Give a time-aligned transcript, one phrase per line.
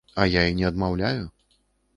[0.23, 1.23] А я і не адмаўляю.